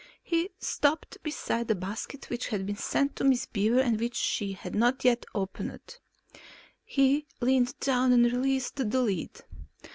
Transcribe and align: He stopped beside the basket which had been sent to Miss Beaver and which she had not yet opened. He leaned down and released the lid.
He 0.23 0.49
stopped 0.57 1.21
beside 1.21 1.67
the 1.67 1.75
basket 1.75 2.31
which 2.31 2.47
had 2.47 2.65
been 2.65 2.75
sent 2.75 3.15
to 3.17 3.23
Miss 3.23 3.45
Beaver 3.45 3.79
and 3.81 3.99
which 3.99 4.15
she 4.15 4.53
had 4.53 4.73
not 4.73 5.05
yet 5.05 5.27
opened. 5.35 5.99
He 6.83 7.27
leaned 7.39 7.77
down 7.79 8.11
and 8.11 8.25
released 8.25 8.77
the 8.77 8.85
lid. 8.99 9.43